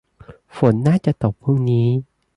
[0.57, 1.87] ฝนน่าจะตกพรุ่งนี้